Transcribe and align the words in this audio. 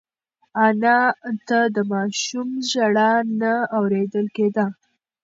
انا 0.65 0.97
ته 1.47 1.59
د 1.75 1.77
ماشوم 1.91 2.49
ژړا 2.69 3.11
نه 3.41 3.53
اورېدل 3.77 4.25
کېده. 4.35 4.65